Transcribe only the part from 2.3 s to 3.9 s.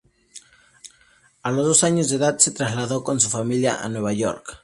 se trasladó con su familia a